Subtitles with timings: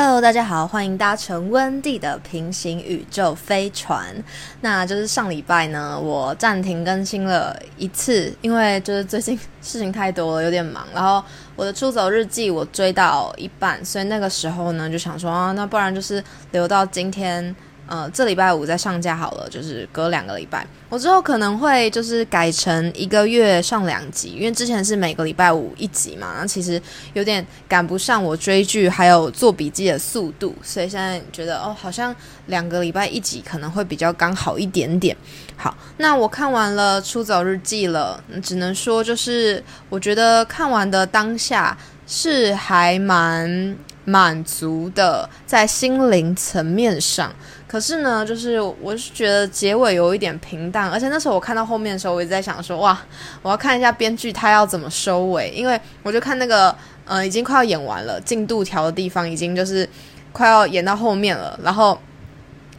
[0.00, 4.14] Hello，大家好，欢迎搭乘温蒂的平行宇宙飞船。
[4.60, 10.86] 那就是上礼拜呢，我暂停更新了一次，因为就是最近事情太多了，有点忙。
[10.94, 11.20] 然后
[11.56, 16.22] 我的出走日记我追到一半，所以那个时候呢，就想说啊，那不然就是
[16.52, 17.52] 留到今天。
[17.88, 20.66] 呃，这礼拜五再上架好了，就是隔两个礼拜。
[20.90, 26.80] 我之后可能会就是改成一个月上两集，因为之前是每个礼拜五一集嘛，那其实
[27.14, 32.14] 有点赶不上我追剧还有做笔记的速度，所以现在觉得哦，好像
[32.46, 35.16] 两个礼拜一集可能会比较刚好一点点。
[35.56, 41.76] 好，那我看完了《出走日记》了，只能说就是我觉得看完的当下
[42.10, 43.76] 是还蛮
[44.06, 47.30] 满足的，在心灵层面上。
[47.66, 52.98] 可是呢，就是我是觉得结尾有一点平淡，而且那时候我看到后面的时候，我一直在想说，哇，
[53.42, 59.86] 我要看一下编剧他要怎么收尾，因为我就看那个，呃，已经快要演完了，进度条的地方已经就是
[60.32, 61.98] 快要演到后面了，然后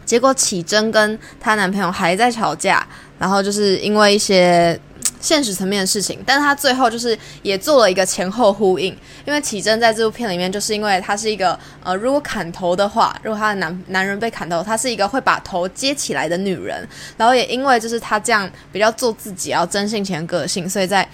[0.03, 2.83] 结果启真跟她男朋友还在吵架，
[3.19, 4.79] 然后就是因为一些。
[5.19, 21.07] 现实层面的事情，但是他最后就是也做了一个前后呼应，因为启真在这部片里面，就是因为她是一个呃，如果砍头的话，如果她的男男人被砍头，她是一个会把头接起来的女人，然后也因为就是她这样比较做自己，要真性情个性，所以在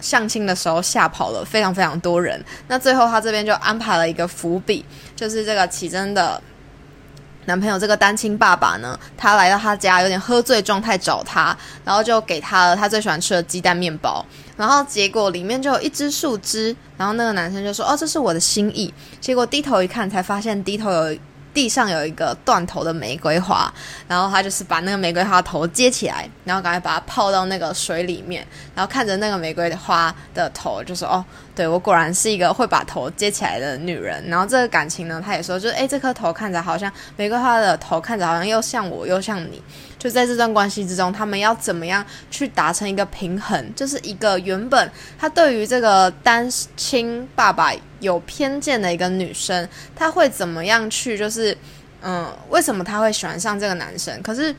[0.00, 2.42] 相亲的时候吓跑了非常非常多人。
[2.68, 4.84] 那最后他这边就安排了一个伏笔，
[5.16, 6.40] 就是这个启真的。
[7.48, 14.22] 男朋友这个单亲爸爸呢，他来到他家，有点喝醉状态找他，然后就给他了他最喜欢吃的鸡蛋面包，
[14.54, 21.18] 然后结果里面就有一只树枝，然后那个男生就说：“哦，这是我的心意。”结果低头一看，才发现低头有。
[21.54, 23.72] 地上有一个断头的玫瑰花，
[24.06, 39.62] 然后他就是把那个玫瑰花头接起来，然后赶快把它泡到那个水里面，然后看着那个玫瑰花的头，就说：“哦，对我果然是一个会把头接起来的女人。”然后这个感情呢，他也说：“就是哎，这颗头看着好像玫瑰花的头，看着好像又像我又像你。”
[39.98, 43.74] 就在这段关系之中，他们要怎么样去达成一个平衡？
[43.74, 51.18] 就是一个原本他对于这个单亲爸爸有偏见的一个女生，她会怎么样去？
[51.18, 51.56] 就是
[52.00, 54.22] 嗯，为什么她会喜欢上这个男生？
[54.22, 54.54] 可是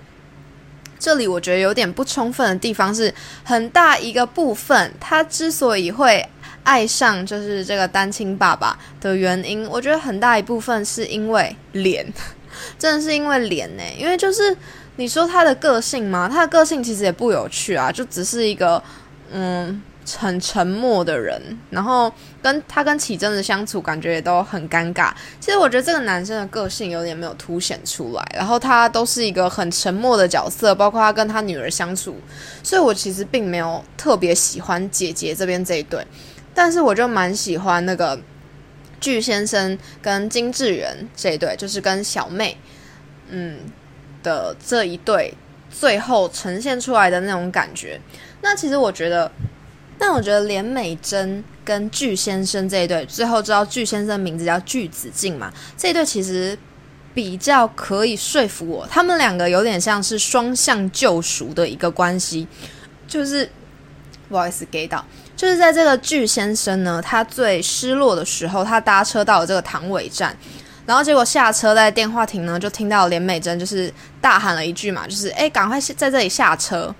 [0.99, 3.13] 这里我觉得有点不充分的地方是，
[3.45, 6.27] 很大一个部分，他之所以会
[6.65, 12.05] 爱上就是这个单亲爸爸的原因，我觉得很大一部分是因为脸，
[12.77, 14.57] 真的是因为脸呢，因为就是。
[14.99, 16.27] 你说他的个性吗？
[16.27, 18.83] 他的个性其实也不有趣啊，就只是一个
[19.31, 19.81] 嗯
[20.17, 22.11] 很沉默的人，然后
[22.41, 25.13] 跟他跟启真的相处感觉也都很尴尬。
[25.39, 32.17] 其实我觉得这个男生的个性有点没有凸显出来，然后他都是一个很沉默的角色，包括他跟他女儿相处，
[32.61, 36.05] 所以我其实并没有特别喜欢姐姐这边这一对，
[36.53, 38.19] 但是我就蛮喜欢那个
[38.99, 42.57] 巨先生跟金智媛这一对，就是跟小妹，
[43.29, 43.59] 嗯。
[44.23, 45.33] 的这一对
[45.69, 47.99] 最后呈现出来的那种感觉，
[48.41, 49.31] 那其实我觉得，
[49.97, 56.57] 但我觉得连美珍跟巨先生这一对，最后知道巨先生名字叫巨子敬嘛，这一对其实
[57.13, 62.47] 比较可以说服我，他们两个有点像是双向救赎的一个关系，
[63.07, 63.49] 就是
[64.27, 65.05] 不好意思给到，
[65.35, 70.35] 就是在这个巨先生呢，他最失落的时候，他搭车到了这个唐尾站。
[70.89, 76.91] 然后结果下车在电话亭呢，就听到连美珍就是大喊了一句嘛，就是哎，赶快在这里下车。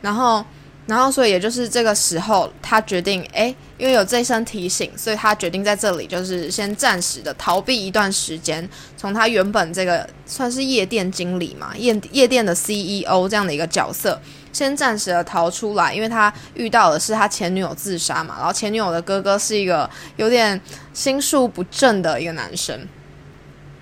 [0.00, 0.44] 然后，
[0.86, 14.20] 然后所以也就是这个时候，他决定哎，因为有这一声提醒，所以他决定在这里就是先暂时的逃避一段时间，从他原本这个算是夜店经理嘛，夜夜店的 CEO 这样的一个角色，
[14.52, 20.60] 先暂时的逃出来，因为他遇到的是他前女友自杀嘛，然后前女友的哥哥是一个有点
[20.92, 22.76] 心术不正的一个男生。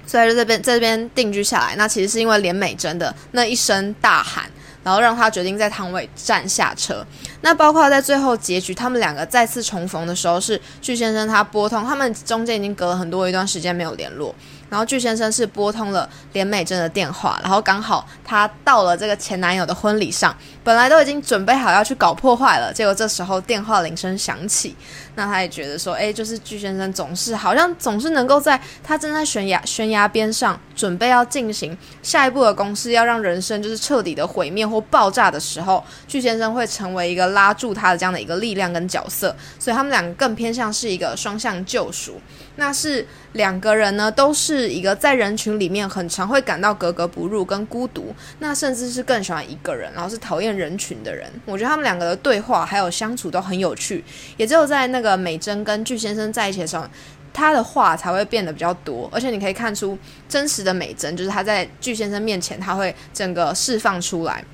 [0.07, 4.45] 所以就这边在这边定居下来，那其实是因为连美珍的那一声大喊，
[4.83, 7.05] 然后让他决定在汤尾站下车。
[7.41, 14.35] 那包括在最后结局，他们两个再次重逢的时候，是巨先生他拨通，他们中间已经隔了很多一段时间没有联络。
[14.71, 24.75] 然后巨先生是拨通了连美珍的电话，然后刚好他到了这个前男友的婚礼上，本来都已经准备好要去搞破坏了，结果这时候电话铃声响起，
[25.15, 42.21] 那他也觉得说，哎，就是巨先生总是好像总是能够在他正在悬崖悬崖边上，准备要进行下一步的公司，要让人生就是彻底的毁灭或爆炸的时候，巨先生会成为一个拉住他的这样的一个力量跟角色，所以他们两个更偏向是一个双向救赎。
[42.57, 51.29] 那是两个人呢，都是是一个在人群里面很常会感到格格不入跟孤独，那甚至是更喜欢一个人，然后是讨厌人群的人。
[51.45, 54.05] 我觉得他们两个的对话还有相处都很有趣，
[54.37, 56.87] 也只有在那个美珍跟巨先生在一起的时候，
[57.33, 59.99] 他的话才会变得比较多，而且你可以看出
[60.29, 64.45] 真实的美珍，就是他在巨先生面前，他会整个释放出来。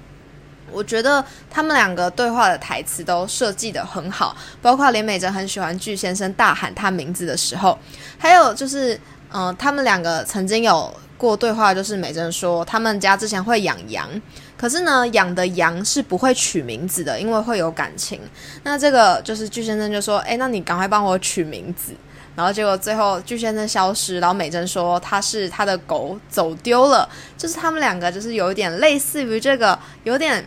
[0.73, 7.77] 我觉得他们两个对话的台词都设计的很好，包括连美珍很喜欢巨先生大喊他名字的时候，
[8.17, 8.97] 还有就是，
[9.33, 14.09] 嗯，他们两个曾经有过对话，就是美珍说他们家之前会养羊，
[14.57, 18.21] 可是呢，养的羊是不会取名字的，因为会有感情。
[18.65, 21.93] 那这个就是巨先生就说，哎，那你赶快帮我取名字。
[22.35, 30.45] 然后结果最后巨先生消失，然后美珍说他是他的狗走丢了，就是他们两个就是有点类似于这个有点。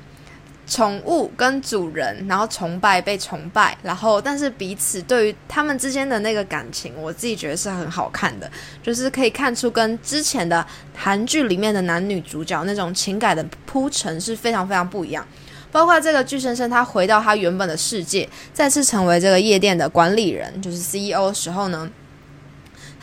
[0.65, 8.49] 宠物跟主人，然后崇拜被崇拜，然后但是彼此对于他们之间的那个感情，我自己觉得是很好看的，
[8.81, 10.65] 就是可以看出跟之前的
[10.95, 15.27] 韩剧里面的男女主角那种情感的铺陈是非常非常不一样。
[15.71, 21.89] 包括这个巨先生他回到他原本的世界，再次成为这个夜店的管理人，就是 CEO 的时候呢。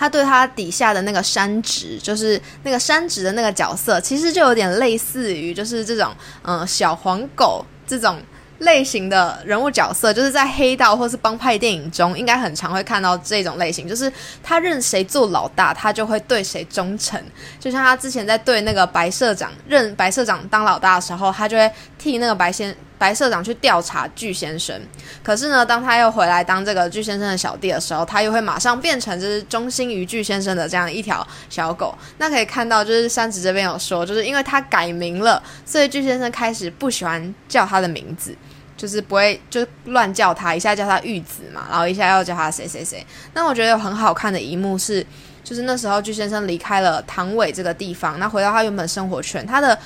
[0.00, 6.10] 他对他底下的那个山直，就是那个山直的那个角色，其实就有点类似于，就是这种
[6.40, 8.18] 嗯小黄狗这种
[8.60, 14.10] 类型的人物角色，就是在黑道或是帮派电影中，应该很常会看到这种类型，就是
[14.42, 17.22] 他认谁做老大，他就会对谁忠诚。
[17.58, 22.74] 就像他之前在对那个白社长认白社长当老大的时候，他就会替那个白先。
[23.00, 24.78] 白社长去调查巨先生，
[25.22, 31.96] 可是呢，当他又回来当这个巨先生的小弟的时候，他又会马上变成就是忠心于巨先生的这样一条小狗。
[32.18, 38.36] 那可以看到，就是山子这边有说，就是因为他改名了，所以巨先生开始不喜欢叫他的名字，
[38.76, 43.02] 就是不会就乱叫他，一下叫他玉子嘛，然后一下要叫他谁谁谁。
[43.32, 45.02] 那我觉得有很好看的一幕是，
[45.42, 49.78] 就是那时候巨先生离开了唐伟这个地方，那回到他原本生活圈，他的。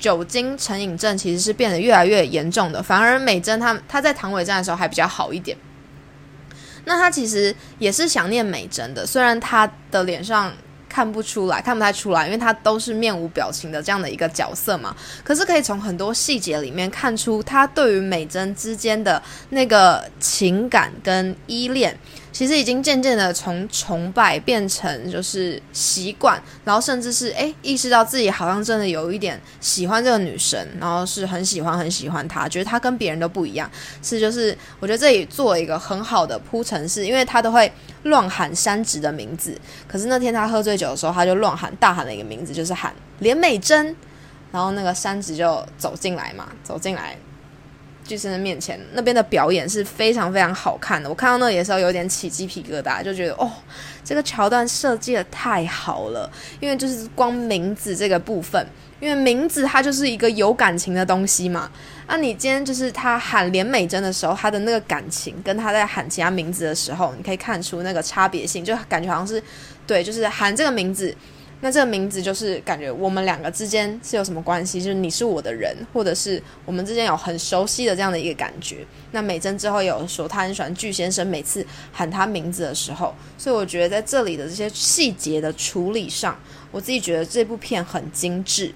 [0.00, 5.56] 酒精成瘾症其实是变得越来越严重的，反而美珍她她在唐伟站的时候还比较好一点。
[6.86, 10.50] 那他其实也是想念美珍的，虽然他的脸上
[10.88, 14.96] 看不出来，看不太出来，因为他都是面无表情的这样的一个角色嘛。
[15.22, 21.96] 可是可以从很多细节里面看出他对于美珍之间的那个情感跟依恋。
[22.32, 33.70] 其实已经渐渐的从崇拜变成就是习惯，然后甚至是诶意识到自己好像真的有一点喜欢这个女生，然后是很喜欢很喜欢她，觉得她跟别人都不一样。
[34.02, 37.70] 是就是我觉得这里做一个很好的铺陈，是因为他都会
[38.04, 39.54] 乱喊山直的名字，
[39.86, 43.94] 可是那天他喝醉酒的时候，他就乱喊大喊了一个名字，就是喊连美珍，
[44.52, 47.16] 然后那个山直就走进来嘛，走进来。
[48.10, 51.08] 巨生的面前，那边的表演是非常非常好看的。
[51.08, 53.48] 我看到那里的时候，有点起鸡皮疙瘩，就觉得哦，
[54.04, 56.28] 这个桥段设计的太好了。
[56.58, 58.66] 因为就是光名字这个部分，
[58.98, 61.70] 因为名字它就是一个有感情的东西嘛。
[62.08, 69.40] 那你今天就是他喊连美珍的时候，他的那个感情，跟他在喊其他名字的时候，你可以看出那个差别性，就感觉好像是
[69.86, 71.14] 对，就是喊这个名字。
[71.62, 74.80] 那这个名字就是感觉我们两个之间是有什么关系？
[74.82, 78.78] 就是你是我的人，或者是我们之间有很熟悉的这样的一个感觉。
[79.12, 86.34] 那美珍之后有说，她很喜欢巨先生每次喊他名字的时候，所以我觉得在这里的这些细节的处理上，
[86.70, 88.74] 我自己觉得这部片很精致。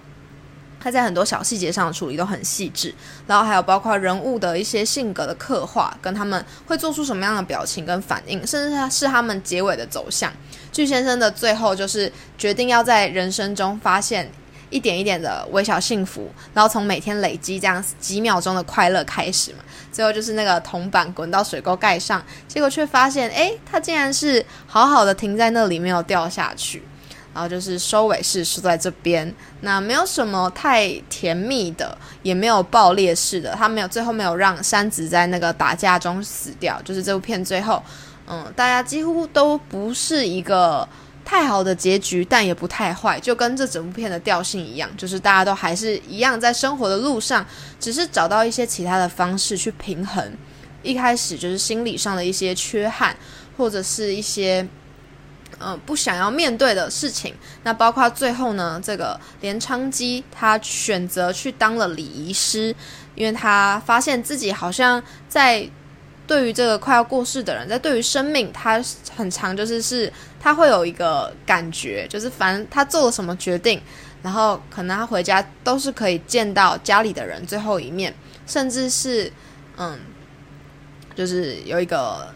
[0.79, 2.95] 他在很多小细节上的处理都很细致，
[3.27, 10.31] 然后还有包括人物的一些性格的刻画，跟他们会做出什么样的表情跟反应，甚至是他们结尾的走向。
[10.75, 14.29] 巨先生的最后就是决定要在人生中发现
[14.71, 19.59] 一点一点的微小幸福，然后从每天累积这样几秒钟的快乐开始嘛。
[19.93, 26.83] 最后就是那个铜板滚到水沟盖上，结果却发现，诶，他竟然是好好的停在那里，没有掉下去。
[27.33, 36.81] 然后就是收尾是是在这边，那没有什么太甜蜜的，也没有爆裂式的，他没有最后没有让山子在那个打架中死掉。
[36.83, 37.83] 就是这部片最后，
[38.27, 40.89] 嗯，大家几乎都不是一个
[41.25, 47.45] 太好的结局，但也不太坏，就跟这整部片的调性一样，就是大家都还是一样在生活的路上，
[47.79, 50.33] 只是找到一些其他的方式去平衡。
[50.83, 53.17] 一开始就是心理上的一些缺憾，
[53.57, 54.67] 或者是一些。
[55.61, 62.75] 嗯，不想要面对的事情，那包括最后呢，这个连昌基他选择去当了礼仪师，
[63.15, 65.65] 因为他发现自己好像在
[66.27, 68.83] 对于这个快要过世的人，在对于生命，他
[69.17, 73.81] 很长就是是他会有一个感觉，就是反正他做了什么决定，
[74.23, 78.15] 然后可能他回家都是可以见到家里的人最后一面，
[78.47, 79.33] 甚至是
[79.77, 79.99] 嗯，
[81.15, 82.29] 就是有一个。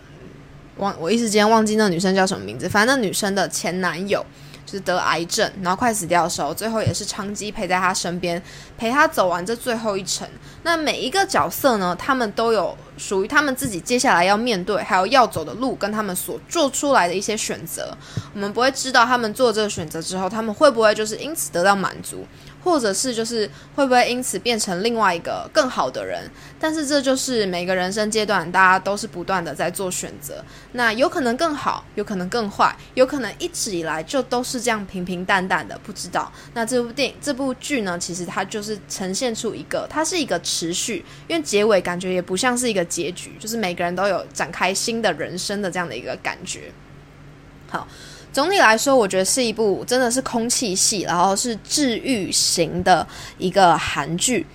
[0.79, 4.25] 忘我一时间忘记那女生叫什么名字，反正那女生的前男友
[4.65, 8.41] 就是得癌症，然后快死掉的时候，最后也是长期陪在她身边，
[8.77, 10.29] 陪她走完这最后一程。
[10.63, 17.97] 那每一个角色呢，他们都有属于他们自己接下来要面对还有要走的路，跟他们所做出来的一些选择。
[18.35, 22.27] 我们不会知道他们做这个选择之后，他们会不会就是因此得到满足。
[22.61, 26.29] 或者是就是会不会因此变成另外一个更好的人？
[26.59, 30.45] 但是这就是每个人生阶段，大家都是不断的在做选择。
[30.73, 36.31] 那有可能更好，有可能更坏，有可能一直以来就都是这样平平淡淡的，不知道。
[36.53, 46.73] 那这部电影这部剧呢，其实它就是呈现出一个，它是一个持续，因为结尾感觉也不像是一个结局，就是每个人都有展开新的人生的这样的一个感觉。
[47.69, 47.87] 好。
[48.31, 53.05] 总体来说，我觉得是一部真的是空气系，然后是治愈型的
[53.39, 54.47] 一个韩剧。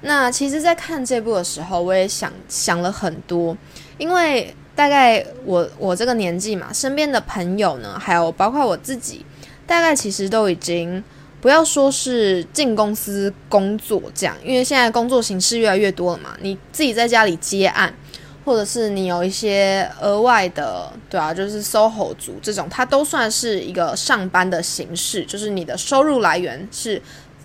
[0.00, 3.56] 那其实，在看这部的时候，我也想想了很多，
[3.98, 9.24] 因为大概我我这个年纪嘛，身边的朋友呢，还有包括我自己，
[9.64, 11.02] 大概其实都已经
[11.40, 17.94] 不要说是进公司工作这样，因为现在工作形式越来越多了嘛，你自己在家里接案。
[18.42, 27.00] 或者是你有一些额外的，对啊，就是 SOHO 族这种，它都算是一个上班的形式，就是你的收入来源是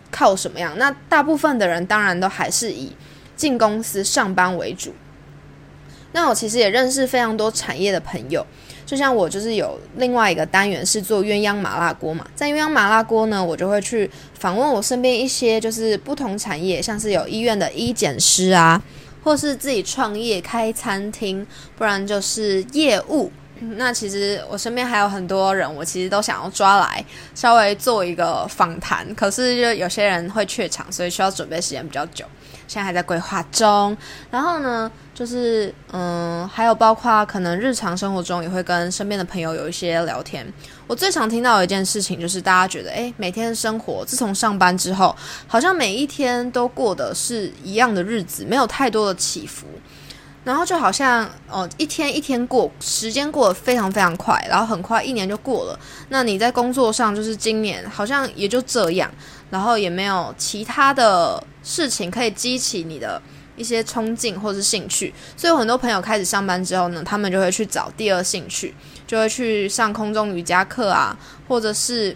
[0.10, 0.76] 靠什么样？
[0.78, 2.94] 那大部分的人当然都还是以
[3.36, 4.94] 进公司上班为主。
[6.14, 8.44] 那我其实也认识非常多产业的朋友，
[8.86, 18.82] 就像我就是有另外一个单元是做鸳鸯麻辣锅嘛，在鸳鸯麻辣锅呢，我就会去访问我身边一些就是不同产业，像是有医院的医检师啊。
[19.24, 23.32] 或是自己创业开餐厅，不然就是业务。
[23.78, 27.04] 那其实我身边还有很多人，我其实都想要抓来
[27.34, 32.26] 稍微做一个访谈，可是就有些人会怯场，所以需要准备时间比较久。
[32.68, 33.96] 现在还在规划中。
[34.32, 34.92] 然后呢？
[35.14, 40.46] 就是嗯，还有包括可能日常生活中也会跟身边的朋友有一些聊天。
[40.88, 45.16] 我最常听到一件事情就是，大家觉得诶，每天的生活自从上班之后，
[45.48, 49.66] 好像每一天都过的是一样的日子，没有太多的起伏。
[50.46, 55.78] 然后就好像哦，一天一天过，时间过得非常非常快，然后很快一年就过了。
[56.08, 59.12] 那你在工作上就是今年好像也就这样，
[59.50, 63.22] 然后也没有其他的事情可以激起你的。
[63.58, 68.76] 一些冲劲或是兴趣，所以有很多朋友开始上班之后呢，他们就会去找第二兴趣，
[69.08, 72.14] 就会去上空中瑜伽课啊，或者是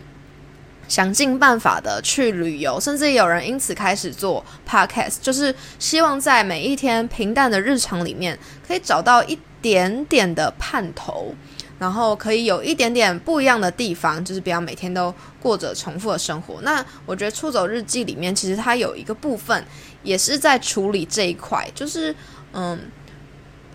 [0.89, 11.33] 想尽办法的去旅游，甚至有人因此开始做 podcast，就是希望在每一天平淡的日常里面，可以找到一点点的盼头。
[11.77, 16.59] 然后可以有一点点不一样的地方，就是不要每天都过着重复的生活。
[16.61, 19.65] 那我觉得《出走日记》里面其实它有一个部分
[20.03, 22.13] 也是在处理这一块，就是
[22.51, 22.77] 嗯，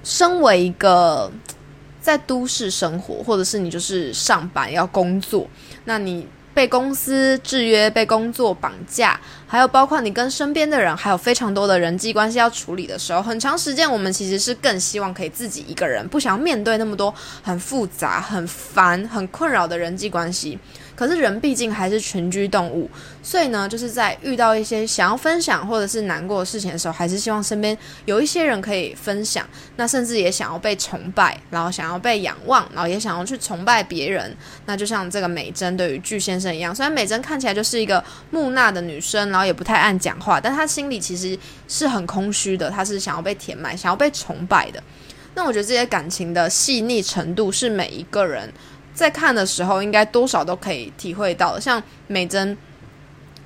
[0.03, 1.33] 身为一个
[1.99, 5.49] 在都市生活，或者是你就是上班要工作，
[5.87, 6.29] 那你。
[6.55, 20.59] 被公司制约、被工作绑架，还有包括你跟身边的人，还有非常多的人际关系要处理的时候，很长时间我们其实是更希望可以自己一个人，不想要面对那么多很复杂、很烦、很困扰的人际关系。
[20.97, 22.89] 可是人毕竟还是群居动物，
[23.23, 29.45] 所以呢，就是在遇到一些想要分享或者是难过的事情的时候，还是希望身边有一些人可以分享。
[29.77, 34.37] 那甚至也想要被崇拜，然后想要被仰望，然后也想要去崇拜别人。
[34.67, 41.37] 那就像这个美珍对于巨先生一样，虽然美珍看起来就是一个木讷的女生，然后也不太爱讲话，但她心里其实
[41.67, 44.83] 是很空虚的，她是想要被填满，想要被崇拜的。
[45.35, 48.49] 那我觉得这些感情的细腻程度是每一个人。
[48.95, 51.59] 在看的时候，应该多少都可以体会到。
[51.59, 52.57] 像美珍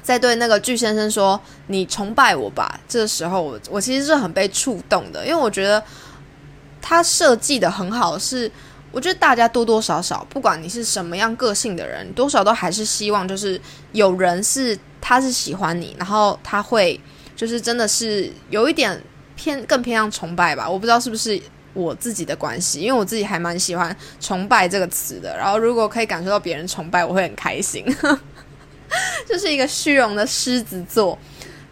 [0.03, 5.83] 在对那个巨先生说：“你崇拜我吧。”这时候，我我其实是很被触动的，因为我觉得
[6.83, 8.19] 他设计的很好。
[8.19, 8.51] 是
[8.93, 13.59] 我觉得大家多多少少，不管你是什么样个性的人，多少都还是希望，就是
[13.93, 17.01] 有人是他是喜欢你，然后他会
[17.35, 19.03] 就是真的是有一点
[19.35, 20.69] 偏更偏向崇拜吧。
[20.69, 21.41] 我不知道是不是。
[21.75, 25.37] 我自己的关系，因为我自己还蛮喜欢“崇拜”这个词的。
[25.37, 27.85] 然后，如果可以感受到别人崇拜，我会很开心。
[29.29, 31.19] 就是一个虚荣的狮子座，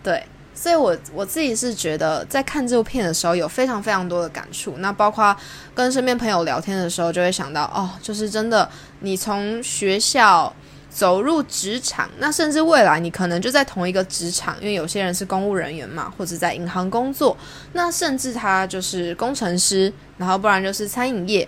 [0.03, 0.23] 对。
[0.55, 4.75] 所以，我我自己是觉得，在看这部片的时候，有非常非常多的感触。
[4.79, 5.37] 那包括
[5.75, 8.69] 跟身边朋友聊天的时候，就会想到，哦，就是真的，
[9.01, 10.55] 你从学校。
[10.97, 17.37] 走入职场，那甚至未来你可能就在同一个职场，因为有些人是公务人员嘛，或者在银行工作，
[17.75, 21.47] 那甚至他就是工程师，然后不然就是餐饮业，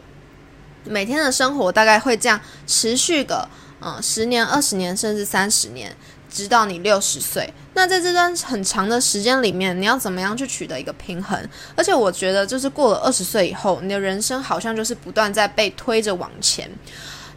[0.84, 3.48] 每天的生活大概会这样持续个
[3.80, 5.96] 嗯十年、二十年，甚至三十年，
[6.30, 7.50] 直到你六十岁。
[7.72, 11.42] 那在这段很长的时间里面，你要怎么样去取得一个平衡？
[11.74, 16.70] 而且我觉得，就是过了二十岁以后，你的人生好像就是不断在被推着往前。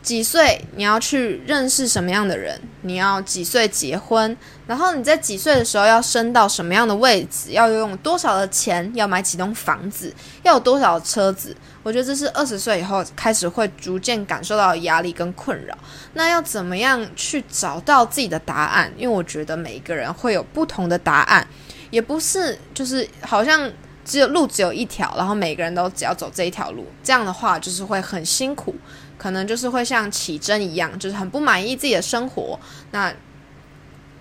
[0.01, 11.55] 几岁你要去认识什么样的人，你要几岁结婚，然后你在几岁的时候要升到什么样的位置，要用多少的钱，要买几栋房子，要有多少车子。
[11.83, 15.77] 我觉得这是二十岁以后开始会逐渐感受到压力跟困扰。
[16.13, 18.91] 那要怎么样去找到自己的答案？
[18.97, 21.45] 因为我觉得每一个人会有不同的答案，
[21.91, 23.71] 也不是就是好像
[24.03, 28.75] 只有路只有一条，然后每个人都只要走这一条路，这样的话就是会很辛苦。
[29.21, 32.59] 可能就是会像起针一样，就是很不满意自己的生活，
[32.89, 33.13] 那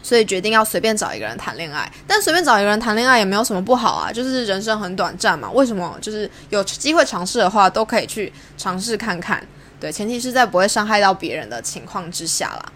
[0.02, 1.90] 所以决定要随便找一个人谈恋爱。
[2.07, 5.50] 但随便找一个人谈恋爱也没有什么不好啊，就是人生很短暂嘛。
[5.52, 5.97] 为什么？
[6.02, 9.42] 就是有机会尝试的话，都可以去尝试看看。
[9.80, 12.73] 对，前提是在不会伤害到别人的情况之下啦。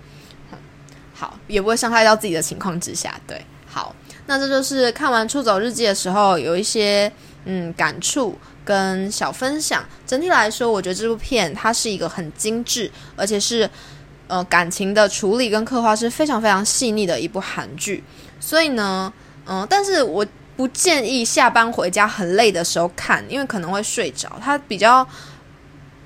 [1.12, 3.20] 好，也不会伤害到自己的情况之下。
[3.26, 7.12] 对，好，那这就是看完《出走日记》的时候有一些
[7.44, 8.38] 嗯感触。
[8.66, 13.68] 跟小分享，整体来说，我觉得这部片它是一个很精致，而且是
[14.26, 18.02] 呃感情的处理跟刻画是非常非常细腻的一部韩剧。
[18.40, 19.12] 所以呢，
[19.44, 24.40] 嗯，但是我不建议下班回家很累的时候看，因为可能会睡着。
[24.40, 25.06] 它比较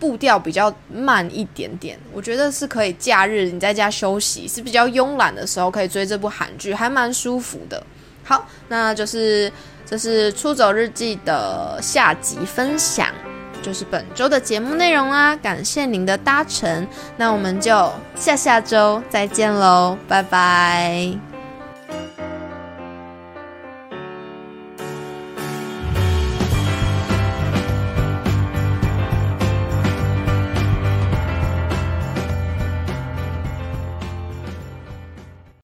[0.01, 7.81] 步调比较慢一点点，我觉得是可以假日你在家休息是比较慵懒的时候可以追这部韩剧，还蛮舒服的。
[8.29, 9.51] 好，那就是
[9.87, 13.09] 这是《出走日记》的下集分享，
[13.63, 15.35] 就是本周的节目内容啦。
[15.37, 21.28] 感谢您的搭乘，那我们就下下周再见喽，拜拜。